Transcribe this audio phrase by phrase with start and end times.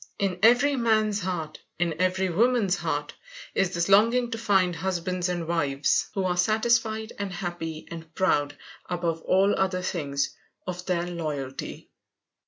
[0.17, 2.79] In every man's heart, in every woman's,
[3.53, 8.57] is this longing to find husbands and wives who are satisfied and happy and proud,
[8.89, 10.31] above all other things,
[10.65, 11.91] of their loyalty.